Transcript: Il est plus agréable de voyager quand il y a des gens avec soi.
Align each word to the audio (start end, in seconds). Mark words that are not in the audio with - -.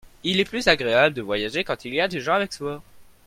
Il 0.23 0.39
est 0.39 0.45
plus 0.45 0.67
agréable 0.67 1.13
de 1.15 1.21
voyager 1.21 1.63
quand 1.63 1.85
il 1.85 1.93
y 1.93 2.01
a 2.01 2.07
des 2.07 2.21
gens 2.21 2.33
avec 2.33 2.53
soi. 2.53 2.81